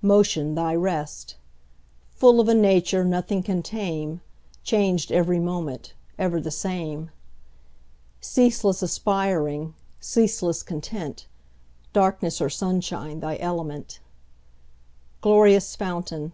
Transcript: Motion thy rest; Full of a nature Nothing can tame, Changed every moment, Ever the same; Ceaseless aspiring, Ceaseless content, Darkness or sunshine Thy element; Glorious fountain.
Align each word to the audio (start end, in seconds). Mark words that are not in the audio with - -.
Motion 0.00 0.54
thy 0.54 0.74
rest; 0.74 1.34
Full 2.08 2.40
of 2.40 2.48
a 2.48 2.54
nature 2.54 3.04
Nothing 3.04 3.42
can 3.42 3.62
tame, 3.62 4.22
Changed 4.62 5.12
every 5.12 5.38
moment, 5.38 5.92
Ever 6.18 6.40
the 6.40 6.50
same; 6.50 7.10
Ceaseless 8.18 8.80
aspiring, 8.82 9.74
Ceaseless 10.00 10.62
content, 10.62 11.26
Darkness 11.92 12.40
or 12.40 12.48
sunshine 12.48 13.20
Thy 13.20 13.36
element; 13.36 14.00
Glorious 15.20 15.76
fountain. 15.76 16.32